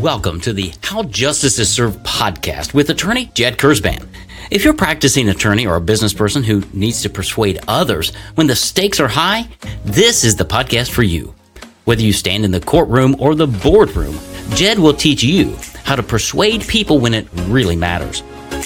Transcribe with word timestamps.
Welcome 0.00 0.40
to 0.42 0.52
the 0.52 0.72
How 0.82 1.04
Justice 1.04 1.58
is 1.58 1.72
Served 1.72 2.04
podcast 2.04 2.74
with 2.74 2.90
attorney 2.90 3.30
Jed 3.34 3.56
Kurzban. 3.56 4.06
If 4.50 4.62
you're 4.62 4.74
a 4.74 4.76
practicing 4.76 5.30
attorney 5.30 5.66
or 5.66 5.76
a 5.76 5.80
business 5.80 6.12
person 6.12 6.42
who 6.42 6.62
needs 6.72 7.00
to 7.02 7.08
persuade 7.08 7.60
others 7.66 8.14
when 8.34 8.46
the 8.46 8.54
stakes 8.54 9.00
are 9.00 9.08
high, 9.08 9.48
this 9.84 10.22
is 10.22 10.36
the 10.36 10.44
podcast 10.44 10.90
for 10.90 11.02
you. 11.02 11.34
Whether 11.86 12.02
you 12.02 12.12
stand 12.12 12.44
in 12.44 12.50
the 12.50 12.60
courtroom 12.60 13.16
or 13.18 13.34
the 13.34 13.46
boardroom, 13.46 14.18
Jed 14.50 14.78
will 14.78 14.92
teach 14.92 15.22
you 15.22 15.56
how 15.84 15.96
to 15.96 16.02
persuade 16.02 16.68
people 16.68 16.98
when 16.98 17.14
it 17.14 17.26
really 17.46 17.76
matters. 17.76 18.22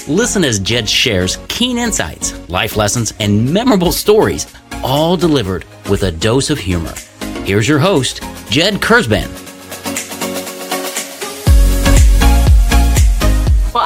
Listen 0.09 0.43
as 0.45 0.59
Jed 0.59 0.89
shares 0.89 1.39
keen 1.49 1.79
insights, 1.79 2.37
life 2.49 2.77
lessons, 2.77 3.15
and 3.21 3.55
memorable 3.55 3.93
stories, 3.93 4.53
all 4.83 5.17
delivered 5.17 5.65
with 5.89 6.03
a 6.03 6.13
dose 6.13 6.51
of 6.51 6.59
humor. 6.59 6.95
Here's 7.45 7.69
your 7.69 7.79
host, 7.79 8.21
Jed 8.51 8.75
Kurzban. 8.75 9.40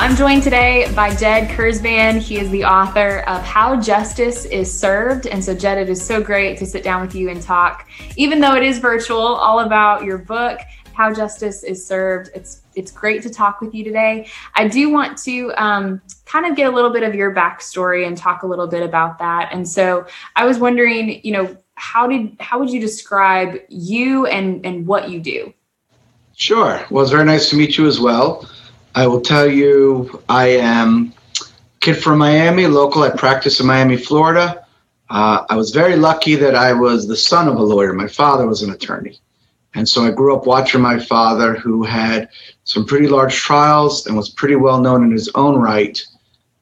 I'm 0.04 0.16
joined 0.16 0.42
today 0.42 0.92
by 0.94 1.14
Jed 1.14 1.48
Kurzban. 1.48 2.20
He 2.20 2.38
is 2.38 2.50
the 2.50 2.62
author 2.62 3.20
of 3.20 3.42
How 3.42 3.80
Justice 3.80 4.44
is 4.44 4.70
Served. 4.70 5.26
And 5.26 5.42
so, 5.42 5.54
Jed, 5.54 5.78
it 5.78 5.88
is 5.88 6.04
so 6.04 6.22
great 6.22 6.58
to 6.58 6.66
sit 6.66 6.84
down 6.84 7.00
with 7.00 7.14
you 7.14 7.30
and 7.30 7.40
talk, 7.40 7.88
even 8.14 8.38
though 8.38 8.54
it 8.54 8.62
is 8.62 8.78
virtual, 8.78 9.18
all 9.18 9.60
about 9.60 10.04
your 10.04 10.18
book, 10.18 10.60
How 10.92 11.10
Justice 11.14 11.62
is 11.62 11.86
Served. 11.86 12.28
It's 12.34 12.64
it's 12.74 12.90
great 12.90 13.22
to 13.22 13.30
talk 13.30 13.62
with 13.62 13.74
you 13.74 13.82
today. 13.82 14.28
I 14.54 14.68
do 14.68 14.90
want 14.90 15.16
to 15.22 15.50
um, 15.56 16.02
kind 16.26 16.44
of 16.44 16.54
get 16.54 16.66
a 16.70 16.70
little 16.70 16.90
bit 16.90 17.02
of 17.02 17.14
your 17.14 17.34
backstory 17.34 18.06
and 18.06 18.14
talk 18.14 18.42
a 18.42 18.46
little 18.46 18.66
bit 18.66 18.82
about 18.82 19.18
that. 19.20 19.48
And 19.52 19.66
so, 19.66 20.06
I 20.36 20.44
was 20.44 20.58
wondering, 20.58 21.22
you 21.24 21.32
know, 21.32 21.56
how 21.76 22.06
did 22.06 22.36
how 22.40 22.58
would 22.58 22.68
you 22.68 22.78
describe 22.78 23.58
you 23.70 24.26
and 24.26 24.66
and 24.66 24.86
what 24.86 25.08
you 25.08 25.18
do? 25.18 25.54
Sure. 26.36 26.84
Well, 26.90 27.02
it's 27.02 27.12
very 27.12 27.24
nice 27.24 27.48
to 27.48 27.56
meet 27.56 27.78
you 27.78 27.86
as 27.86 28.00
well. 28.00 28.46
I 28.94 29.06
will 29.06 29.20
tell 29.20 29.46
you, 29.46 30.22
I 30.28 30.46
am 30.48 31.12
kid 31.80 31.94
from 31.94 32.18
Miami, 32.18 32.66
local. 32.66 33.02
I 33.02 33.10
practice 33.10 33.58
in 33.58 33.66
Miami, 33.66 33.96
Florida. 33.96 34.64
Uh, 35.10 35.44
I 35.50 35.56
was 35.56 35.70
very 35.70 35.96
lucky 35.96 36.36
that 36.36 36.54
I 36.54 36.72
was 36.72 37.06
the 37.06 37.16
son 37.16 37.48
of 37.48 37.56
a 37.56 37.62
lawyer. 37.62 37.92
My 37.92 38.06
father 38.06 38.46
was 38.46 38.62
an 38.62 38.70
attorney. 38.70 39.18
And 39.74 39.88
so 39.88 40.04
I 40.04 40.12
grew 40.12 40.36
up 40.36 40.46
watching 40.46 40.80
my 40.80 40.98
father, 40.98 41.54
who 41.54 41.82
had 41.82 42.28
some 42.62 42.86
pretty 42.86 43.08
large 43.08 43.34
trials 43.34 44.06
and 44.06 44.16
was 44.16 44.30
pretty 44.30 44.54
well 44.54 44.80
known 44.80 45.02
in 45.04 45.10
his 45.10 45.28
own 45.34 45.56
right. 45.60 46.00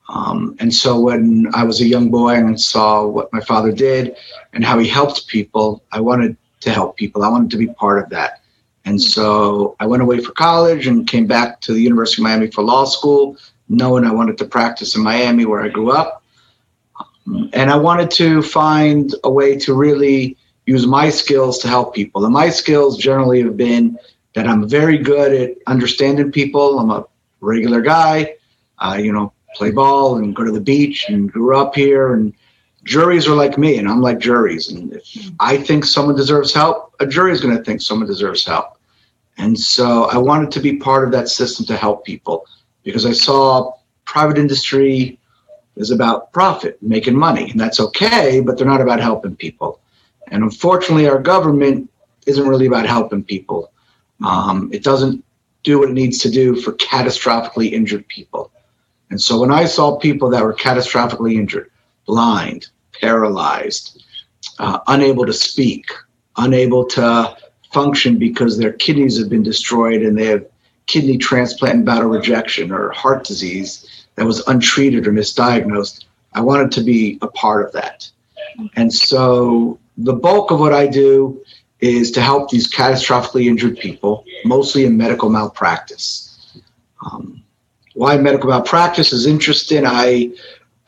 Um, 0.08 0.56
and 0.58 0.72
so 0.72 0.98
when 0.98 1.50
I 1.54 1.64
was 1.64 1.80
a 1.80 1.86
young 1.86 2.10
boy 2.10 2.34
and 2.34 2.58
saw 2.58 3.06
what 3.06 3.32
my 3.32 3.40
father 3.40 3.72
did 3.72 4.16
and 4.54 4.64
how 4.64 4.78
he 4.78 4.88
helped 4.88 5.28
people, 5.28 5.82
I 5.92 6.00
wanted 6.00 6.36
to 6.60 6.70
help 6.70 6.96
people. 6.96 7.22
I 7.22 7.28
wanted 7.28 7.50
to 7.50 7.58
be 7.58 7.66
part 7.68 8.02
of 8.02 8.08
that. 8.10 8.41
And 8.84 9.00
so 9.00 9.76
I 9.78 9.86
went 9.86 10.02
away 10.02 10.20
for 10.20 10.32
college 10.32 10.86
and 10.86 11.06
came 11.06 11.26
back 11.26 11.60
to 11.62 11.72
the 11.72 11.80
University 11.80 12.20
of 12.20 12.24
Miami 12.24 12.50
for 12.50 12.62
law 12.62 12.84
school, 12.84 13.36
knowing 13.68 14.04
I 14.04 14.12
wanted 14.12 14.38
to 14.38 14.44
practice 14.44 14.96
in 14.96 15.02
Miami 15.02 15.44
where 15.44 15.62
I 15.62 15.68
grew 15.68 15.92
up. 15.92 16.22
And 17.52 17.70
I 17.70 17.76
wanted 17.76 18.10
to 18.12 18.42
find 18.42 19.14
a 19.22 19.30
way 19.30 19.56
to 19.58 19.74
really 19.74 20.36
use 20.66 20.86
my 20.86 21.10
skills 21.10 21.58
to 21.60 21.68
help 21.68 21.94
people. 21.94 22.24
And 22.24 22.34
my 22.34 22.50
skills 22.50 22.98
generally 22.98 23.42
have 23.42 23.56
been 23.56 23.98
that 24.34 24.48
I'm 24.48 24.68
very 24.68 24.98
good 24.98 25.32
at 25.32 25.56
understanding 25.66 26.32
people. 26.32 26.78
I'm 26.78 26.90
a 26.90 27.04
regular 27.40 27.80
guy, 27.80 28.34
you 28.98 29.12
know, 29.12 29.32
play 29.54 29.70
ball 29.70 30.16
and 30.16 30.34
go 30.34 30.42
to 30.44 30.50
the 30.50 30.60
beach 30.60 31.08
and 31.08 31.30
grew 31.30 31.56
up 31.56 31.74
here. 31.74 32.14
And 32.14 32.34
juries 32.84 33.28
are 33.28 33.34
like 33.34 33.58
me, 33.58 33.78
and 33.78 33.88
I'm 33.88 34.00
like 34.00 34.18
juries. 34.18 34.70
And 34.70 34.92
if 34.92 35.30
I 35.40 35.56
think 35.56 35.84
someone 35.84 36.16
deserves 36.16 36.52
help, 36.52 36.94
a 37.00 37.06
jury 37.06 37.32
is 37.32 37.40
going 37.40 37.56
to 37.56 37.62
think 37.62 37.80
someone 37.80 38.06
deserves 38.06 38.44
help. 38.44 38.78
And 39.38 39.58
so 39.58 40.04
I 40.04 40.18
wanted 40.18 40.50
to 40.52 40.60
be 40.60 40.76
part 40.76 41.04
of 41.04 41.12
that 41.12 41.28
system 41.28 41.64
to 41.66 41.76
help 41.76 42.04
people 42.04 42.46
because 42.82 43.06
I 43.06 43.12
saw 43.12 43.72
private 44.04 44.38
industry 44.38 45.18
is 45.76 45.90
about 45.90 46.32
profit, 46.32 46.82
making 46.82 47.16
money, 47.16 47.50
and 47.50 47.58
that's 47.58 47.80
okay, 47.80 48.40
but 48.40 48.58
they're 48.58 48.66
not 48.66 48.82
about 48.82 49.00
helping 49.00 49.34
people. 49.34 49.80
And 50.28 50.42
unfortunately, 50.42 51.08
our 51.08 51.18
government 51.18 51.90
isn't 52.26 52.46
really 52.46 52.66
about 52.66 52.86
helping 52.86 53.24
people. 53.24 53.72
Um, 54.24 54.70
it 54.72 54.84
doesn't 54.84 55.24
do 55.62 55.78
what 55.78 55.88
it 55.88 55.94
needs 55.94 56.18
to 56.18 56.30
do 56.30 56.60
for 56.60 56.72
catastrophically 56.72 57.72
injured 57.72 58.06
people. 58.08 58.52
And 59.10 59.20
so 59.20 59.40
when 59.40 59.50
I 59.50 59.64
saw 59.64 59.96
people 59.96 60.30
that 60.30 60.42
were 60.42 60.54
catastrophically 60.54 61.34
injured, 61.34 61.70
blind, 62.06 62.68
paralyzed, 63.00 64.04
uh, 64.58 64.78
unable 64.86 65.26
to 65.26 65.32
speak, 65.32 65.90
unable 66.36 66.84
to 66.84 67.36
function 67.72 68.18
because 68.18 68.58
their 68.58 68.72
kidneys 68.72 69.18
have 69.18 69.28
been 69.28 69.42
destroyed 69.42 70.02
and 70.02 70.16
they 70.16 70.26
have 70.26 70.44
kidney 70.86 71.16
transplant 71.16 71.76
and 71.76 71.86
battle 71.86 72.08
rejection 72.08 72.70
or 72.70 72.90
heart 72.90 73.24
disease 73.24 74.06
that 74.16 74.24
was 74.24 74.46
untreated 74.46 75.06
or 75.06 75.12
misdiagnosed. 75.12 76.04
I 76.34 76.40
wanted 76.40 76.70
to 76.72 76.82
be 76.82 77.18
a 77.22 77.28
part 77.28 77.64
of 77.64 77.72
that. 77.72 78.10
And 78.76 78.92
so 78.92 79.78
the 79.96 80.12
bulk 80.12 80.50
of 80.50 80.60
what 80.60 80.74
I 80.74 80.86
do 80.86 81.42
is 81.80 82.10
to 82.12 82.20
help 82.20 82.50
these 82.50 82.72
catastrophically 82.72 83.46
injured 83.46 83.78
people, 83.78 84.24
mostly 84.44 84.84
in 84.84 84.96
medical 84.96 85.30
malpractice. 85.30 86.60
Um, 87.04 87.42
why 87.94 88.16
medical 88.16 88.50
malpractice 88.50 89.12
is 89.12 89.26
interesting. 89.26 89.84
I 89.86 90.30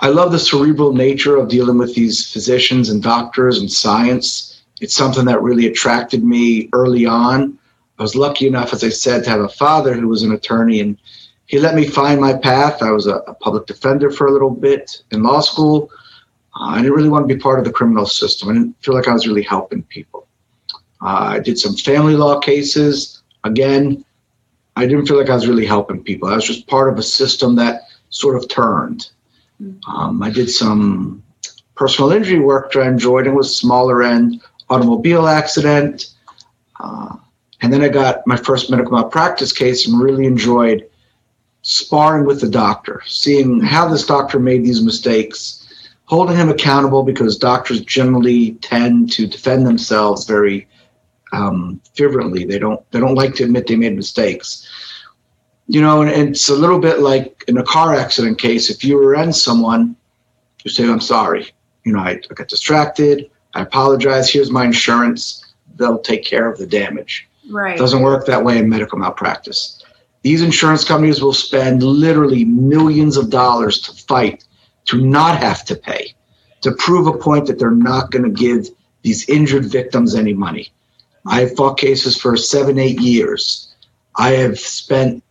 I 0.05 0.09
love 0.09 0.33
the 0.33 0.39
cerebral 0.39 0.93
nature 0.93 1.39
of 1.39 1.49
dealing 1.49 1.79
with 1.79 1.95
these 1.95 2.31
physicians 2.31 2.91
and 2.91 3.03
doctors 3.03 3.59
and 3.59 3.73
science. 3.73 4.63
It's 4.83 4.95
something 4.95 5.25
that 5.25 5.41
really 5.41 5.67
attracted 5.67 6.23
me 6.23 6.69
early 6.75 7.07
on. 7.07 7.59
I 7.99 8.03
was 8.03 8.15
lucky 8.15 8.47
enough, 8.47 8.75
as 8.75 8.85
I 8.85 8.91
said, 8.91 9.25
to 9.25 9.31
have 9.31 9.41
a 9.41 9.49
father 9.49 9.95
who 9.95 10.07
was 10.07 10.23
an 10.23 10.33
attorney, 10.33 10.81
and 10.81 10.99
he 11.47 11.59
let 11.59 11.75
me 11.75 11.87
find 11.89 12.21
my 12.21 12.35
path. 12.35 12.83
I 12.83 12.91
was 12.91 13.07
a, 13.07 13.15
a 13.21 13.33
public 13.33 13.65
defender 13.65 14.11
for 14.11 14.27
a 14.27 14.31
little 14.31 14.51
bit 14.51 15.03
in 15.11 15.23
law 15.23 15.41
school. 15.41 15.89
Uh, 16.55 16.73
I 16.73 16.83
didn't 16.83 16.93
really 16.93 17.09
want 17.09 17.27
to 17.27 17.35
be 17.35 17.41
part 17.41 17.59
of 17.59 17.65
the 17.65 17.73
criminal 17.73 18.05
system. 18.05 18.51
I 18.51 18.53
didn't 18.53 18.77
feel 18.85 18.93
like 18.93 19.09
I 19.09 19.15
was 19.15 19.27
really 19.27 19.41
helping 19.43 19.85
people. 19.85 20.29
Uh, 21.01 21.29
I 21.31 21.39
did 21.39 21.59
some 21.59 21.77
family 21.77 22.15
law 22.15 22.41
cases. 22.41 23.23
Again, 23.45 24.05
I 24.77 24.85
didn't 24.85 25.07
feel 25.07 25.17
like 25.17 25.31
I 25.31 25.35
was 25.35 25.49
really 25.49 25.65
helping 25.65 26.05
people. 26.05 26.29
I 26.29 26.35
was 26.35 26.45
just 26.45 26.67
part 26.67 26.93
of 26.93 26.99
a 26.99 27.03
system 27.03 27.55
that 27.57 27.85
sort 28.11 28.37
of 28.37 28.51
turned. 28.51 29.09
Um, 29.87 30.23
I 30.23 30.31
did 30.31 30.51
some 30.51 31.23
personal 31.75 32.13
injury 32.13 32.41
work 32.41 32.73
that 32.73 32.81
I 32.81 32.89
enjoyed 32.89 33.27
and 33.27 33.37
was 33.37 33.57
smaller 33.57 34.03
end 34.03 34.43
automobile 34.71 35.27
accident. 35.27 36.15
Uh, 36.81 37.17
and 37.61 37.73
then 37.73 37.83
I 37.83 37.89
got 37.89 38.27
my 38.27 38.37
first 38.37 38.71
medical 38.71 38.93
malpractice 38.93 39.53
case 39.53 39.87
and 39.87 40.01
really 40.01 40.27
enjoyed 40.27 40.89
sparring 41.63 42.27
with 42.27 42.41
the 42.41 42.49
doctor, 42.49 43.03
seeing 43.07 43.61
how 43.61 43.89
this 43.89 44.07
doctor 44.07 44.39
made 44.39 44.65
these 44.65 44.83
mistakes, 44.83 45.67
holding 46.05 46.37
him 46.37 46.51
accountable 46.51 47.03
because 47.03 47.39
doctors 47.39 47.81
generally 47.83 48.53
tend 48.57 49.11
to 49.13 49.27
defend 49.27 49.67
themselves 49.67 50.27
very 50.27 50.69
um, 51.33 51.81
fervently. 51.97 52.45
They 52.45 52.59
don't 52.59 52.81
they 52.91 53.01
don't 53.01 53.15
like 53.15 53.35
to 53.37 53.45
admit 53.45 53.67
they 53.67 53.77
made 53.77 53.97
mistakes 53.97 54.69
you 55.67 55.81
know, 55.81 56.03
and, 56.03 56.31
it's 56.31 56.49
a 56.49 56.55
little 56.55 56.79
bit 56.79 57.01
like 57.01 57.45
in 57.49 57.59
a 57.59 57.63
car 57.63 57.95
accident 57.95 58.39
case. 58.39 58.71
If 58.71 58.85
you 58.85 58.99
rear 58.99 59.15
end 59.15 59.35
someone, 59.35 59.97
you 60.63 60.71
say, 60.71 60.89
"I'm 60.89 61.01
sorry." 61.01 61.53
You 61.85 61.93
know, 61.93 62.01
I, 62.01 62.21
I 62.31 62.35
got 62.35 62.49
distracted. 62.49 63.31
I 63.55 63.63
apologize. 63.63 64.31
Here's 64.31 64.51
my 64.51 64.65
insurance. 64.65 65.45
They'll 65.77 65.99
take 65.99 66.25
care 66.25 66.51
of 66.51 66.59
the 66.59 66.67
damage. 66.67 67.29
Right. 67.51 67.75
It 67.75 67.79
doesn't 67.79 68.03
work 68.03 68.27
that 68.27 68.45
way 68.45 68.59
in 68.59 68.69
medical 68.69 68.99
malpractice. 68.99 69.83
These 70.23 70.43
insurance 70.43 70.85
companies 70.85 71.23
will 71.23 71.35
spend 71.35 71.83
literally 71.83 72.45
millions 72.45 73.19
of 73.19 73.29
dollars 73.29 73.81
to 73.83 73.93
fight 73.93 74.45
to 74.87 75.01
not 75.01 75.39
have 75.39 75.65
to 75.67 75.77
pay, 75.77 76.15
to 76.63 76.73
prove 76.73 77.07
a 77.07 77.13
point 77.13 77.47
that 77.47 77.59
they're 77.59 77.71
not 77.71 78.11
going 78.11 78.25
to 78.25 78.31
give 78.31 78.69
these 79.03 79.29
injured 79.29 79.67
victims 79.67 80.15
any 80.15 80.33
money. 80.33 80.73
I 81.27 81.41
have 81.41 81.57
fought 81.57 81.79
cases 81.79 82.21
for 82.21 82.37
seven, 82.37 82.79
eight 82.79 83.01
years. 83.01 83.75
I 84.17 84.31
have 84.31 84.59
spent 84.59 85.23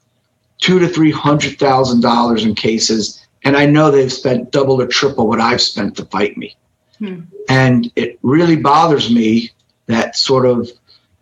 two 0.64 0.80
to 0.80 0.88
three 0.88 1.12
hundred 1.12 1.60
thousand 1.60 2.00
dollars 2.00 2.46
in 2.46 2.56
cases, 2.56 3.28
and 3.44 3.58
I 3.58 3.66
know 3.66 3.92
they've 3.92 4.12
spent 4.12 4.52
double 4.52 4.82
or 4.82 4.88
triple 4.88 5.28
what 5.28 5.42
I've 5.42 5.62
spent 5.62 5.98
to 5.98 6.06
fight 6.06 6.38
me. 6.38 6.56
Hmm. 7.00 7.22
And 7.50 7.92
it 7.98 8.18
really 8.22 8.56
bothers 8.56 9.14
me 9.14 9.52
that 9.88 10.16
sort 10.16 10.46
of 10.46 10.72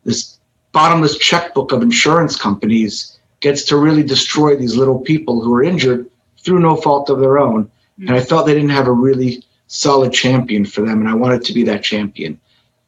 this 0.04 0.38
bottomless 0.74 1.18
checkbook 1.18 1.72
of 1.72 1.82
insurance 1.82 2.36
companies 2.36 3.18
gets 3.40 3.64
to 3.64 3.78
really 3.78 4.04
destroy 4.04 4.56
these 4.56 4.76
little 4.76 5.00
people 5.00 5.42
who 5.42 5.52
are 5.56 5.64
injured 5.64 6.08
through 6.38 6.60
no 6.60 6.76
fault 6.76 7.10
of 7.10 7.20
their 7.20 7.40
own. 7.40 7.72
Hmm. 7.98 8.10
And 8.10 8.16
I 8.16 8.20
felt 8.20 8.46
they 8.46 8.54
didn't 8.54 8.70
have 8.70 8.88
a 8.88 8.92
really 8.92 9.44
solid 9.66 10.14
champion 10.14 10.66
for 10.66 10.82
them, 10.82 11.00
and 11.00 11.10
I 11.10 11.16
wanted 11.16 11.44
to 11.46 11.54
be 11.54 11.64
that 11.64 11.84
champion. 11.84 12.40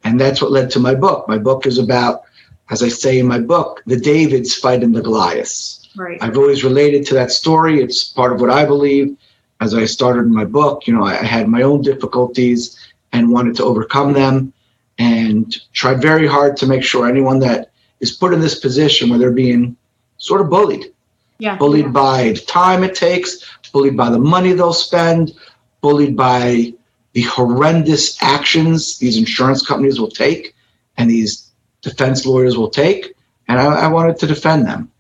And 0.04 0.20
that's 0.20 0.40
what 0.40 0.52
led 0.52 0.70
to 0.72 0.80
my 0.80 0.94
book. 0.94 1.28
My 1.28 1.40
book 1.40 1.66
is 1.66 1.80
about, 1.80 2.26
as 2.70 2.84
I 2.84 2.90
say 2.90 3.18
in 3.18 3.26
my 3.26 3.40
book, 3.40 3.82
the 3.88 4.00
Davids 4.00 4.54
fighting 4.54 4.92
the 4.92 5.02
Goliaths. 5.02 5.83
Right. 5.96 6.18
I've 6.22 6.38
always 6.38 6.64
related 6.64 7.06
to 7.08 7.14
that 7.16 7.32
story. 7.32 7.82
It's 7.82 8.04
part 8.04 8.34
of 8.34 8.42
what 8.42 8.50
I 8.50 8.66
believe. 8.66 9.16
As 9.62 9.74
I 9.74 9.86
started 9.86 10.28
my 10.28 10.46
book, 10.46 10.88
you 10.88 10.94
know, 10.94 11.04
I 11.04 11.14
had 11.14 11.48
my 11.48 11.62
own 11.62 11.82
difficulties 11.82 12.78
and 13.14 13.32
wanted 13.32 13.56
to 13.58 13.64
overcome 13.64 14.14
them 14.14 14.52
and 14.98 15.56
tried 15.74 16.02
very 16.02 16.28
hard 16.28 16.58
to 16.58 16.68
make 16.68 16.84
sure 16.84 17.08
anyone 17.08 17.40
that 17.40 17.72
is 18.00 18.12
put 18.12 18.34
in 18.34 18.40
this 18.40 18.60
position 18.60 19.10
where 19.10 19.20
they're 19.20 19.32
being 19.32 19.78
sort 20.18 20.42
of 20.42 20.50
bullied. 20.50 20.92
Yeah. 21.40 21.56
Bullied 21.58 21.94
by 21.94 22.34
the 22.34 22.40
time 22.40 22.84
it 22.84 22.96
takes, 22.96 23.50
bullied 23.72 23.96
by 23.96 24.10
the 24.10 24.20
money 24.20 24.54
they'll 24.54 24.74
spend, 24.74 25.34
bullied 25.82 26.16
by 26.16 26.74
the 27.14 27.22
horrendous 27.24 28.22
actions 28.22 28.98
these 28.98 29.18
insurance 29.18 29.66
companies 29.66 30.00
will 30.00 30.10
take 30.10 30.56
and 30.98 31.10
these 31.10 31.52
defense 31.82 32.26
lawyers 32.26 32.58
will 32.58 32.70
take. 32.70 33.14
And 33.48 33.60
I, 33.60 33.66
I 33.66 33.88
wanted 33.88 34.18
to 34.20 34.28
defend 34.28 34.66
them. 34.66 34.92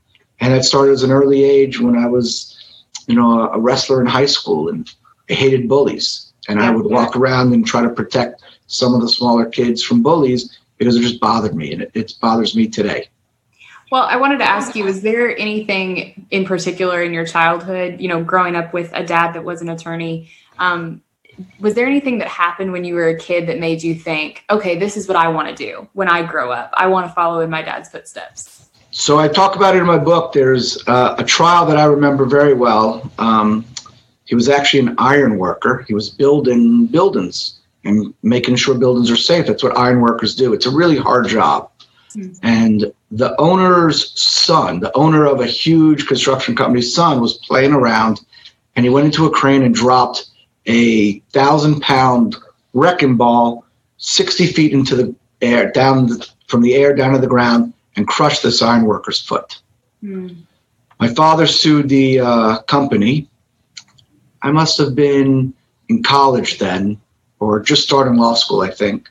And 0.43 0.53
it 0.53 0.65
started 0.65 0.91
as 0.91 1.03
an 1.03 1.11
early 1.11 1.41
age 1.45 1.79
when 1.79 1.95
I 1.95 2.05
was, 2.05 2.53
you 3.07 3.15
know, 3.15 3.49
a 3.49 3.57
wrestler 3.57 4.01
in 4.01 4.07
high 4.07 4.25
school 4.25 4.67
and 4.67 4.93
I 5.29 5.35
hated 5.35 5.69
bullies. 5.69 6.33
And 6.49 6.59
I 6.59 6.69
would 6.69 6.85
walk 6.85 7.15
around 7.15 7.53
and 7.53 7.65
try 7.65 7.81
to 7.81 7.89
protect 7.89 8.41
some 8.67 8.93
of 8.93 8.99
the 8.99 9.07
smaller 9.07 9.45
kids 9.45 9.81
from 9.81 10.03
bullies 10.03 10.59
because 10.77 10.97
it 10.97 11.01
just 11.01 11.21
bothered 11.21 11.55
me 11.55 11.71
and 11.71 11.83
it, 11.83 11.91
it 11.93 12.13
bothers 12.19 12.57
me 12.57 12.67
today. 12.67 13.07
Well, 13.89 14.03
I 14.03 14.17
wanted 14.17 14.39
to 14.39 14.43
ask 14.43 14.75
you, 14.75 14.85
is 14.85 15.01
there 15.01 15.33
anything 15.37 16.27
in 16.29 16.43
particular 16.43 17.01
in 17.01 17.13
your 17.13 17.25
childhood, 17.25 18.01
you 18.01 18.09
know, 18.09 18.21
growing 18.21 18.57
up 18.57 18.73
with 18.73 18.91
a 18.93 19.05
dad 19.05 19.31
that 19.35 19.45
was 19.45 19.61
an 19.61 19.69
attorney, 19.69 20.29
um, 20.59 21.01
was 21.61 21.73
there 21.73 21.87
anything 21.87 22.17
that 22.17 22.27
happened 22.27 22.73
when 22.73 22.83
you 22.83 22.95
were 22.95 23.07
a 23.07 23.17
kid 23.17 23.47
that 23.47 23.59
made 23.59 23.81
you 23.81 23.95
think, 23.95 24.43
okay, 24.49 24.77
this 24.77 24.97
is 24.97 25.07
what 25.07 25.15
I 25.15 25.29
want 25.29 25.47
to 25.47 25.55
do 25.55 25.87
when 25.93 26.09
I 26.09 26.21
grow 26.21 26.51
up? 26.51 26.73
I 26.73 26.87
want 26.87 27.07
to 27.07 27.13
follow 27.13 27.39
in 27.39 27.49
my 27.49 27.61
dad's 27.61 27.87
footsteps. 27.87 28.63
So 28.93 29.17
I 29.17 29.27
talk 29.27 29.55
about 29.55 29.75
it 29.75 29.79
in 29.79 29.87
my 29.87 29.97
book. 29.97 30.33
There's 30.33 30.77
uh, 30.87 31.15
a 31.17 31.23
trial 31.23 31.65
that 31.65 31.77
I 31.77 31.85
remember 31.85 32.25
very 32.25 32.53
well. 32.53 33.11
Um, 33.17 33.65
he 34.25 34.35
was 34.35 34.49
actually 34.49 34.81
an 34.81 34.95
iron 34.99 35.39
worker. 35.39 35.83
He 35.87 35.95
was 35.95 36.11
building 36.11 36.85
buildings 36.85 37.59
and 37.83 38.13
making 38.21 38.55
sure 38.57 38.75
buildings 38.75 39.09
are 39.09 39.15
safe. 39.15 39.47
That's 39.47 39.63
what 39.63 39.75
iron 39.75 39.99
workers 39.99 40.35
do. 40.35 40.53
It's 40.53 40.67
a 40.67 40.71
really 40.71 40.95
hard 40.95 41.27
job. 41.27 41.71
Mm. 42.15 42.39
And 42.43 42.93
the 43.09 43.35
owner's 43.41 44.17
son, 44.21 44.79
the 44.79 44.95
owner 44.95 45.25
of 45.25 45.41
a 45.41 45.47
huge 45.47 46.07
construction 46.07 46.55
company's 46.55 46.93
son, 46.93 47.19
was 47.19 47.39
playing 47.39 47.73
around 47.73 48.21
and 48.75 48.85
he 48.85 48.91
went 48.91 49.07
into 49.07 49.25
a 49.25 49.31
crane 49.31 49.63
and 49.63 49.73
dropped 49.73 50.27
a 50.67 51.19
thousand 51.31 51.81
pound 51.81 52.35
wrecking 52.73 53.17
ball 53.17 53.65
60 53.97 54.47
feet 54.47 54.71
into 54.71 54.95
the 54.95 55.15
air, 55.41 55.71
down 55.71 56.07
the, 56.07 56.27
from 56.47 56.61
the 56.61 56.75
air 56.75 56.95
down 56.95 57.13
to 57.13 57.19
the 57.19 57.27
ground, 57.27 57.73
and 57.95 58.07
crushed 58.07 58.43
this 58.43 58.61
iron 58.61 58.85
worker's 58.85 59.21
foot. 59.21 59.61
Mm. 60.03 60.37
My 60.99 61.13
father 61.13 61.47
sued 61.47 61.89
the 61.89 62.19
uh, 62.19 62.59
company. 62.63 63.29
I 64.41 64.51
must 64.51 64.77
have 64.77 64.95
been 64.95 65.53
in 65.89 66.03
college 66.03 66.59
then, 66.59 66.99
or 67.39 67.59
just 67.59 67.83
starting 67.83 68.15
law 68.15 68.35
school, 68.35 68.61
I 68.61 68.71
think. 68.71 69.09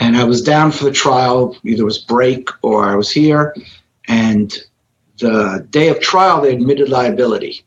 And 0.00 0.16
I 0.16 0.24
was 0.24 0.42
down 0.42 0.72
for 0.72 0.84
the 0.84 0.92
trial, 0.92 1.56
either 1.64 1.82
it 1.82 1.84
was 1.84 1.98
break 1.98 2.48
or 2.62 2.84
I 2.84 2.96
was 2.96 3.10
here. 3.10 3.54
And 4.08 4.56
the 5.18 5.66
day 5.70 5.88
of 5.88 6.00
trial, 6.00 6.40
they 6.40 6.52
admitted 6.52 6.88
liability. 6.88 7.64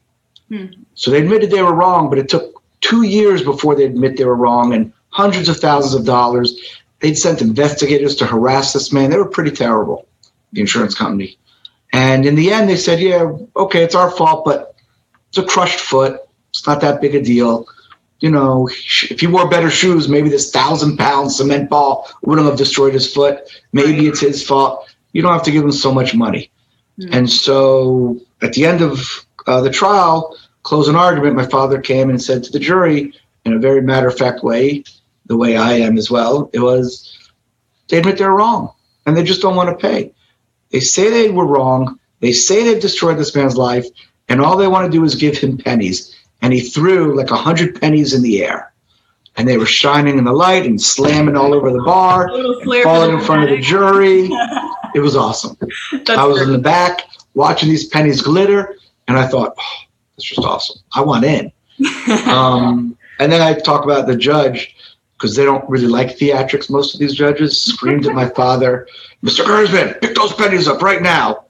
Hmm. 0.50 0.68
So 0.96 1.12
they 1.12 1.22
admitted 1.22 1.52
they 1.52 1.62
were 1.62 1.74
wrong, 1.74 2.10
but 2.10 2.20
it 2.20 2.30
took 2.30 2.62
two 2.82 3.04
years 3.04 3.44
before 3.44 3.76
they 3.76 3.86
admit 3.86 4.18
they 4.18 4.26
were 4.26 4.36
wrong 4.36 4.74
and 4.74 4.92
hundreds 5.10 5.50
of 5.50 5.58
thousands 5.58 5.94
of 5.94 6.06
dollars. 6.06 6.78
They'd 7.00 7.18
sent 7.18 7.42
investigators 7.42 8.16
to 8.18 8.26
harass 8.26 8.74
this 8.74 8.92
man. 8.92 9.10
They 9.10 9.18
were 9.18 9.30
pretty 9.30 9.52
terrible, 9.52 10.08
the 10.52 10.62
insurance 10.62 10.96
company. 10.96 11.38
And 11.94 12.26
in 12.26 12.36
the 12.36 12.52
end, 12.52 12.70
they 12.70 12.78
said, 12.78 13.00
yeah, 13.00 13.32
okay, 13.56 13.84
it's 13.84 13.96
our 13.96 14.12
fault, 14.12 14.46
but 14.46 14.76
it's 15.30 15.38
a 15.38 15.44
crushed 15.44 15.80
foot. 15.80 16.22
It's 16.50 16.66
not 16.68 16.82
that 16.82 17.02
big 17.02 17.16
a 17.16 17.22
deal. 17.22 17.68
You 18.20 18.32
know, 18.32 18.68
if 18.68 19.20
he 19.20 19.28
wore 19.28 19.50
better 19.50 19.70
shoes, 19.70 20.10
maybe 20.10 20.30
this 20.30 20.52
thousand 20.52 20.98
pound 20.98 21.32
cement 21.32 21.70
ball 21.70 22.10
wouldn't 22.24 22.48
have 22.48 22.58
destroyed 22.58 22.94
his 22.94 23.12
foot. 23.12 23.42
Maybe 23.74 24.08
it's 24.08 24.20
his 24.20 24.44
fault. 24.44 24.90
You 25.14 25.22
don't 25.22 25.34
have 25.34 25.44
to 25.44 25.52
give 25.52 25.64
him 25.64 25.72
so 25.72 25.94
much 25.94 26.16
money. 26.16 26.52
Mm-hmm. 27.00 27.14
And 27.14 27.30
so 27.30 28.20
at 28.42 28.54
the 28.54 28.66
end 28.66 28.82
of 28.82 29.26
uh, 29.46 29.62
the 29.62 29.70
trial, 29.70 30.36
closing 30.64 30.96
argument, 30.96 31.36
my 31.36 31.46
father 31.46 31.80
came 31.80 32.10
and 32.10 32.22
said 32.22 32.44
to 32.44 32.52
the 32.52 32.60
jury 32.60 33.14
in 33.46 33.54
a 33.54 33.60
very 33.60 33.82
matter 33.82 34.08
of 34.08 34.18
fact 34.18 34.44
way, 34.44 34.84
the 35.28 35.38
way 35.38 35.56
I 35.56 35.74
am 35.74 35.98
as 35.98 36.10
well, 36.10 36.50
it 36.54 36.60
was 36.60 37.14
they 37.88 38.00
admit 38.00 38.18
they're 38.18 38.32
wrong 38.32 38.74
and 39.06 39.16
they 39.16 39.24
just 39.24 39.42
don't 39.42 39.56
want 39.56 39.70
to 39.70 39.88
pay. 39.88 40.14
They 40.78 40.82
say 40.82 41.10
they 41.10 41.32
were 41.32 41.48
wrong. 41.48 42.00
They 42.20 42.32
say 42.32 42.64
they've 42.64 42.80
destroyed 42.80 43.18
this 43.18 43.36
man's 43.36 43.58
life, 43.58 43.88
and 44.30 44.40
all 44.40 44.56
they 44.56 44.68
want 44.68 44.86
to 44.86 44.96
do 44.96 45.04
is 45.04 45.16
give 45.16 45.36
him 45.36 45.58
pennies. 45.58 46.16
And 46.44 46.54
he 46.54 46.60
threw 46.60 47.18
like 47.18 47.32
a 47.32 47.36
hundred 47.36 47.82
pennies 47.82 48.14
in 48.14 48.22
the 48.22 48.44
air. 48.44 48.72
And 49.38 49.48
they 49.48 49.58
were 49.58 49.66
shining 49.66 50.20
in 50.20 50.24
the 50.24 50.34
light 50.34 50.68
and 50.68 50.80
slamming 50.80 51.36
all 51.36 51.56
over 51.56 51.72
the 51.72 51.82
bar, 51.82 52.30
falling 52.84 53.18
in 53.18 53.22
front 53.22 53.46
of 53.46 53.50
the 53.50 53.58
jury. 53.58 54.30
it 54.94 55.00
was 55.00 55.16
awesome. 55.16 55.58
I 56.10 56.28
was 56.28 56.44
in 56.44 56.52
the 56.52 56.60
back 56.60 57.02
watching 57.34 57.70
these 57.70 57.88
pennies 57.88 58.22
glitter, 58.22 58.76
and 59.08 59.18
I 59.18 59.26
thought, 59.26 59.56
oh, 59.58 59.78
it's 60.16 60.28
just 60.28 60.46
awesome. 60.46 60.80
I 60.94 61.02
want 61.02 61.26
in. 61.26 61.52
um, 62.28 62.96
and 63.18 63.32
then 63.32 63.42
I 63.42 63.56
talk 63.56 63.84
about 63.84 64.06
the 64.06 64.16
judge 64.16 64.76
because 65.14 65.36
they 65.36 65.44
don't 65.44 65.68
really 65.68 65.88
like 65.88 66.10
theatrics. 66.10 66.70
Most 66.70 66.94
of 66.94 67.00
these 67.00 67.16
judges 67.16 67.60
screamed 67.60 68.06
at 68.06 68.14
my 68.14 68.30
father, 68.30 68.88
Mr. 69.24 69.44
Kurzban, 69.44 70.00
pick 70.02 70.16
those 70.16 70.34
pennies 70.34 70.68
up 70.68 70.82
right 70.82 71.02
now. 71.02 71.46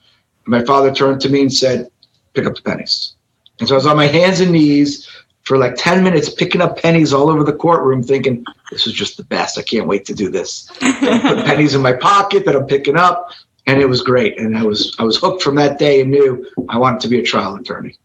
And 0.45 0.47
my 0.47 0.63
father 0.63 0.93
turned 0.93 1.21
to 1.21 1.29
me 1.29 1.41
and 1.41 1.53
said, 1.53 1.89
pick 2.33 2.45
up 2.45 2.55
the 2.55 2.61
pennies. 2.61 3.15
And 3.59 3.67
so 3.67 3.75
I 3.75 3.77
was 3.77 3.85
on 3.85 3.95
my 3.95 4.07
hands 4.07 4.39
and 4.39 4.51
knees 4.51 5.07
for 5.47 5.57
like 5.57 5.75
10 5.77 6.03
minutes 6.03 6.29
picking 6.29 6.61
up 6.61 6.77
pennies 6.77 7.13
all 7.13 7.29
over 7.29 7.43
the 7.43 7.53
courtroom 7.53 8.03
thinking 8.03 8.45
this 8.69 8.85
is 8.85 8.91
just 8.91 9.15
the 9.15 9.23
best 9.23 9.57
i 9.57 9.61
can't 9.61 9.87
wait 9.87 10.03
to 10.03 10.13
do 10.13 10.29
this 10.29 10.69
put 10.79 11.01
pennies 11.45 11.73
in 11.73 11.81
my 11.81 11.93
pocket 11.93 12.45
that 12.45 12.53
i'm 12.53 12.67
picking 12.67 12.97
up 12.97 13.31
and 13.65 13.79
it 13.79 13.87
was 13.87 14.01
great 14.01 14.37
and 14.37 14.57
i 14.57 14.63
was 14.63 14.93
i 14.99 15.03
was 15.03 15.15
hooked 15.15 15.41
from 15.41 15.55
that 15.55 15.79
day 15.79 16.01
and 16.01 16.11
knew 16.11 16.45
i 16.67 16.77
wanted 16.77 16.99
to 16.99 17.07
be 17.07 17.19
a 17.19 17.23
trial 17.23 17.55
attorney 17.55 17.97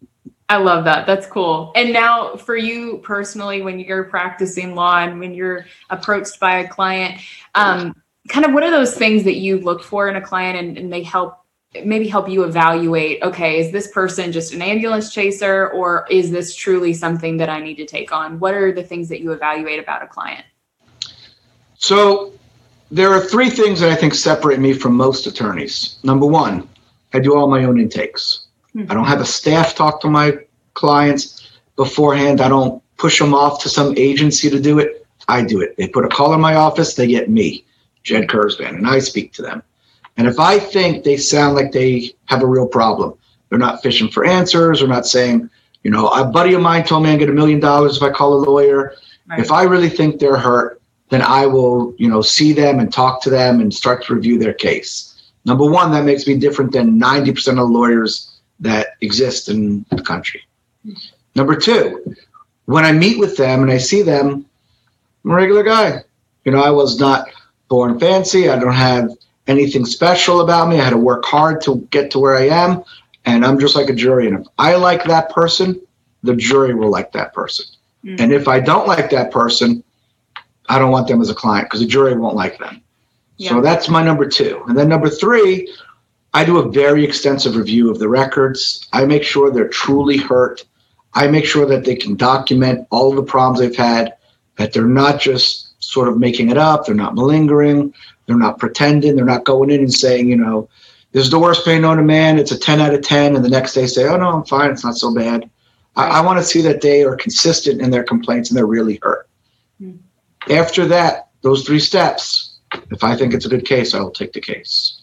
I 0.49 0.59
love 0.59 0.85
that. 0.85 1.07
That's 1.07 1.27
cool. 1.27 1.73
And 1.75 1.95
now, 1.95 2.37
for 2.37 2.55
you 2.55 2.99
personally, 2.99 3.63
when 3.63 3.79
you're 3.79 4.05
practicing 4.05 4.75
law 4.75 4.99
and 4.99 5.19
when 5.19 5.33
you're 5.33 5.65
approached 5.89 6.39
by 6.41 6.59
a 6.59 6.69
client, 6.69 7.23
um, 7.55 7.97
kind 8.29 8.47
of 8.47 8.53
what 8.53 8.63
are 8.63 8.71
those 8.71 8.95
things 8.95 9.25
that 9.25 9.37
you 9.37 9.59
look 9.61 9.83
for 9.83 10.09
in 10.09 10.17
a 10.17 10.21
client 10.21 10.59
and, 10.59 10.79
and 10.79 10.93
they 10.93 11.03
help 11.03 11.39
maybe 11.85 12.07
help 12.07 12.29
you 12.29 12.45
evaluate 12.45 13.23
okay 13.23 13.59
is 13.59 13.73
this 13.73 13.89
person 13.89 14.31
just 14.31 14.53
an 14.53 14.61
ambulance 14.61 15.13
chaser 15.13 15.71
or 15.71 16.07
is 16.11 16.31
this 16.31 16.55
truly 16.55 16.93
something 16.93 17.39
that 17.39 17.49
i 17.49 17.59
need 17.59 17.77
to 17.77 17.87
take 17.87 18.13
on 18.13 18.39
what 18.39 18.53
are 18.53 18.73
the 18.73 18.83
things 18.83 19.09
that 19.09 19.21
you 19.21 19.33
evaluate 19.33 19.79
about 19.79 20.03
a 20.03 20.07
client 20.07 20.45
so 21.75 22.33
there 22.91 23.11
are 23.11 23.21
three 23.21 23.49
things 23.49 23.81
that 23.81 23.91
i 23.91 23.95
think 23.95 24.15
separate 24.15 24.61
me 24.61 24.75
from 24.75 24.95
most 24.95 25.27
attorneys 25.27 25.97
number 26.03 26.27
one 26.27 26.69
i 27.15 27.19
do 27.19 27.35
all 27.35 27.49
my 27.49 27.65
own 27.65 27.81
intakes 27.81 28.49
Mm-hmm. 28.75 28.91
I 28.91 28.95
don't 28.95 29.07
have 29.07 29.21
a 29.21 29.25
staff 29.25 29.75
talk 29.75 30.01
to 30.01 30.09
my 30.09 30.39
clients 30.75 31.59
beforehand. 31.77 32.41
I 32.41 32.49
don't 32.49 32.83
push 32.97 33.19
them 33.19 33.35
off 33.35 33.63
to 33.63 33.69
some 33.69 33.95
agency 33.97 34.49
to 34.49 34.61
do 34.61 34.79
it. 34.79 35.07
I 35.29 35.43
do 35.43 35.61
it. 35.61 35.77
They 35.77 35.89
put 35.89 36.05
a 36.05 36.09
call 36.09 36.33
in 36.35 36.41
my 36.41 36.55
office, 36.55 36.95
they 36.95 37.07
get 37.07 37.31
me, 37.31 37.65
Jed 38.03 38.29
Kurzban, 38.29 38.77
and 38.77 38.87
I 38.87 38.99
speak 38.99 39.33
to 39.35 39.43
them. 39.43 39.63
And 40.17 40.27
if 40.27 40.39
I 40.39 40.59
think 40.59 41.05
they 41.05 41.17
sound 41.17 41.55
like 41.55 41.73
they 41.73 42.11
have 42.27 42.43
a 42.43 42.47
real 42.47 42.67
problem, 42.67 43.15
they're 43.49 43.59
not 43.59 43.83
fishing 43.83 44.09
for 44.09 44.25
answers 44.25 44.83
or 44.83 44.89
not 44.89 45.07
saying, 45.07 45.49
you 45.83 45.91
know, 45.91 46.09
a 46.09 46.25
buddy 46.25 46.55
of 46.55 46.63
mine 46.63 46.85
told 46.85 47.03
me 47.03 47.11
I 47.11 47.17
get 47.17 47.29
a 47.29 47.33
million 47.33 47.61
dollars 47.61 47.97
if 47.97 48.03
I 48.03 48.11
call 48.11 48.35
a 48.35 48.45
lawyer. 48.45 48.95
Right. 49.29 49.41
If 49.41 49.51
I 49.51 49.65
really 49.65 49.89
think 49.89 50.19
they're 50.19 50.37
hurt, 50.37 50.81
then 51.09 51.23
I 51.23 51.47
will, 51.47 51.95
you 51.99 52.09
know, 52.09 52.23
see 52.23 52.53
them 52.53 52.79
and 52.79 52.93
talk 52.93 53.23
to 53.23 53.31
them 53.31 53.61
and 53.61 53.73
start 53.73 54.05
to 54.07 54.15
review 54.15 54.39
their 54.39 54.55
case. 54.55 55.31
Number 55.45 55.69
one, 55.69 55.91
that 55.93 56.05
makes 56.05 56.27
me 56.27 56.39
different 56.39 56.73
than 56.73 57.01
90% 57.01 57.63
of 57.63 57.69
lawyers 57.69 58.41
that 58.61 58.97
exist 59.01 59.49
in 59.49 59.85
the 59.91 60.03
country. 60.03 60.43
Number 61.35 61.57
two, 61.57 62.15
when 62.67 62.85
I 62.85 62.93
meet 62.93 63.19
with 63.19 63.37
them 63.37 63.63
and 63.63 63.71
I 63.71 63.79
see 63.79 64.03
them, 64.03 64.47
I'm 65.25 65.31
a 65.31 65.35
regular 65.35 65.63
guy. 65.63 66.03
You 66.45 66.53
know, 66.53 66.63
I 66.63 66.71
was 66.71 66.99
not 66.99 67.29
born 67.73 67.99
fancy. 67.99 68.51
I 68.51 68.59
don't 68.59 68.75
have 68.75 69.09
anything 69.47 69.87
special 69.87 70.43
about 70.43 70.69
me. 70.69 70.79
I 70.79 70.85
had 70.85 70.91
to 70.91 70.99
work 70.99 71.25
hard 71.25 71.63
to 71.63 71.77
get 71.91 72.11
to 72.11 72.19
where 72.19 72.37
I 72.37 72.49
am. 72.49 72.85
And 73.25 73.47
I'm 73.47 73.59
just 73.59 73.75
like 73.75 73.89
a 73.89 73.95
jury. 73.95 74.29
And 74.29 74.41
if 74.41 74.47
I 74.59 74.75
like 74.75 75.05
that 75.05 75.31
person, 75.31 75.81
the 76.23 76.37
jury 76.37 76.75
will 76.75 76.91
like 76.91 77.13
that 77.13 77.33
person. 77.33 77.65
Mm-hmm. 78.05 78.17
And 78.19 78.31
if 78.31 78.47
I 78.47 78.61
don't 78.61 78.87
like 78.87 79.09
that 79.09 79.31
person, 79.31 79.83
I 80.69 80.79
don't 80.79 80.91
want 80.91 81.09
them 81.09 81.23
as 81.23 81.31
a 81.31 81.35
client 81.35 81.69
because 81.69 81.81
the 81.81 81.87
jury 81.87 82.15
won't 82.15 82.37
like 82.37 82.59
them. 82.59 82.83
Yeah. 83.39 83.49
So 83.49 83.63
that's 83.63 83.89
my 83.89 84.03
number 84.03 84.29
two. 84.29 84.63
And 84.69 84.77
then 84.77 84.91
number 84.91 85.09
three, 85.09 85.75
I 86.35 86.45
do 86.45 86.59
a 86.59 86.71
very 86.71 87.03
extensive 87.03 87.57
review 87.57 87.91
of 87.91 87.99
the 87.99 88.09
records. 88.11 88.87
I 88.93 89.07
make 89.07 89.25
sure 89.25 89.51
they're 89.51 89.67
truly 89.69 90.19
hurt. 90.19 90.63
I 91.15 91.27
make 91.29 91.47
sure 91.47 91.65
that 91.65 91.87
they 91.87 91.97
can 91.97 92.17
document 92.17 92.87
all 92.91 93.09
of 93.09 93.17
the 93.17 93.23
problems 93.23 93.61
they've 93.61 93.75
had, 93.75 94.13
that 94.59 94.75
they're 94.75 94.85
not 94.85 95.19
just 95.19 95.72
sort 95.93 96.09
of 96.09 96.19
making 96.19 96.51
it 96.51 96.57
up, 96.57 96.87
they're 96.87 96.95
not 96.95 97.15
malingering, 97.15 97.93
they're 98.27 98.37
not 98.37 98.59
pretending, 98.59 99.15
they're 99.15 99.25
not 99.25 99.45
going 99.45 99.71
in 99.71 99.81
and 99.81 99.93
saying, 99.93 100.29
you 100.29 100.37
know, 100.37 100.69
this 101.13 101.25
is 101.25 101.31
the 101.31 101.39
worst 101.39 101.67
pain 101.67 101.83
known 101.83 101.99
to 101.99 102.03
man, 102.03 102.39
it's 102.39 102.51
a 102.51 102.59
10 102.59 102.81
out 102.81 102.95
of 102.95 103.03
10, 103.03 103.37
and 103.37 103.45
the 103.45 103.51
next 103.51 103.75
day 103.75 103.87
say, 103.87 104.09
oh 104.09 104.17
no, 104.17 104.31
I'm 104.31 104.45
fine, 104.45 104.71
it's 104.71 104.85
not 104.85 104.97
so 104.97 105.15
bad. 105.15 105.51
I, 105.95 106.07
I 106.07 106.21
want 106.23 106.39
to 106.39 106.45
see 106.45 106.63
that 106.63 106.81
they 106.81 107.05
are 107.05 107.15
consistent 107.17 107.83
in 107.83 107.91
their 107.91 108.05
complaints 108.05 108.49
and 108.49 108.57
they're 108.57 108.67
really 108.67 108.99
hurt. 109.03 109.29
Mm. 109.81 109.99
After 110.51 110.87
that, 110.87 111.29
those 111.43 111.65
three 111.65 111.81
steps, 111.81 112.59
if 112.91 113.05
I 113.05 113.15
think 113.15 113.35
it's 113.35 113.45
a 113.45 113.51
good 113.51 113.67
case, 113.67 113.95
I 113.95 114.01
will 114.01 114.11
take 114.11 114.33
the 114.33 114.41
case. 114.41 115.02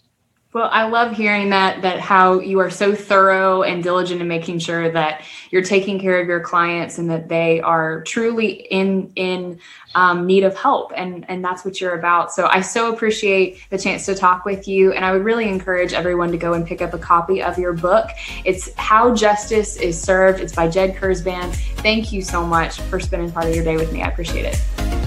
Well, 0.52 0.68
I 0.72 0.88
love 0.88 1.16
hearing 1.16 1.50
that 1.50 1.82
that 1.82 2.00
how 2.00 2.40
you 2.40 2.58
are 2.58 2.70
so 2.70 2.92
thorough 2.92 3.62
and 3.62 3.84
diligent 3.84 4.20
in 4.20 4.26
making 4.26 4.58
sure 4.58 4.90
that 4.90 5.22
you're 5.52 5.62
taking 5.62 6.00
care 6.00 6.20
of 6.20 6.26
your 6.26 6.40
clients 6.40 6.98
and 6.98 7.08
that 7.08 7.28
they 7.28 7.60
are 7.60 8.02
truly 8.02 8.66
in 8.68 9.12
in 9.14 9.60
um, 9.94 10.26
need 10.26 10.42
of 10.42 10.56
help, 10.56 10.92
and 10.96 11.24
and 11.30 11.44
that's 11.44 11.64
what 11.64 11.80
you're 11.80 11.96
about. 11.96 12.32
So 12.32 12.48
I 12.48 12.62
so 12.62 12.92
appreciate 12.92 13.64
the 13.70 13.78
chance 13.78 14.06
to 14.06 14.14
talk 14.16 14.44
with 14.44 14.66
you, 14.66 14.92
and 14.92 15.04
I 15.04 15.12
would 15.12 15.22
really 15.22 15.48
encourage 15.48 15.92
everyone 15.92 16.32
to 16.32 16.36
go 16.36 16.54
and 16.54 16.66
pick 16.66 16.82
up 16.82 16.94
a 16.94 16.98
copy 16.98 17.40
of 17.40 17.56
your 17.56 17.72
book. 17.72 18.10
It's 18.44 18.74
How 18.74 19.14
Justice 19.14 19.76
is 19.76 20.00
Served. 20.00 20.40
It's 20.40 20.52
by 20.52 20.66
Jed 20.66 20.96
Kurzban. 20.96 21.54
Thank 21.76 22.12
you 22.12 22.22
so 22.22 22.44
much 22.44 22.80
for 22.82 22.98
spending 22.98 23.30
part 23.30 23.46
of 23.46 23.54
your 23.54 23.62
day 23.62 23.76
with 23.76 23.92
me. 23.92 24.02
I 24.02 24.08
appreciate 24.08 24.46
it. 24.46 24.56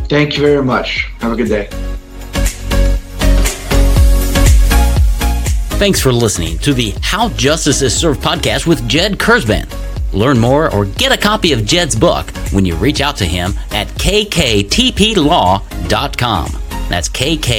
Thank 0.07 0.37
you 0.37 0.41
very 0.41 0.63
much. 0.63 1.09
Have 1.19 1.33
a 1.33 1.35
good 1.35 1.49
day. 1.49 1.99
Thanks 5.83 5.99
for 5.99 6.13
listening 6.13 6.57
to 6.59 6.73
the 6.73 6.93
How 7.01 7.27
Justice 7.27 7.81
is 7.81 7.93
Served 7.93 8.21
podcast 8.21 8.65
with 8.65 8.87
Jed 8.87 9.17
Kurzban. 9.17 9.67
Learn 10.13 10.39
more 10.39 10.73
or 10.73 10.85
get 10.85 11.11
a 11.11 11.17
copy 11.17 11.51
of 11.51 11.65
Jed's 11.65 11.93
book 11.93 12.29
when 12.53 12.63
you 12.63 12.75
reach 12.75 13.01
out 13.01 13.17
to 13.17 13.25
him 13.25 13.53
at 13.71 13.87
kktplaw.com. 13.87 14.61
That's 16.87 17.09
kktplaw.com. 17.09 17.53